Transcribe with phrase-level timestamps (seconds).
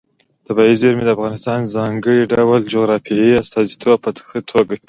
[0.47, 4.79] طبیعي زیرمې د افغانستان د ځانګړي ډول جغرافیې استازیتوب په ښه توګه کوي.